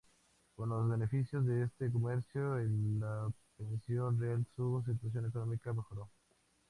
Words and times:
Con 0.55 0.69
los 0.69 0.89
beneficios 0.89 1.45
de 1.45 1.65
este 1.65 1.91
comercio 1.91 2.59
y 2.59 2.97
la 2.97 3.31
pensión 3.55 4.19
real 4.19 4.43
su 4.55 4.81
situación 4.87 5.27
económica 5.27 5.73
mejoró. 5.73 6.09